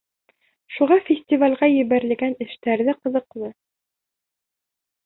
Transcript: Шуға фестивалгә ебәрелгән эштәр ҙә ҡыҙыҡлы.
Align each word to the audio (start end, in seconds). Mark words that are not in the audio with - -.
Шуға 0.77 0.97
фестивалгә 1.09 1.69
ебәрелгән 1.75 2.35
эштәр 2.47 2.85
ҙә 2.89 2.97
ҡыҙыҡлы. 3.03 3.55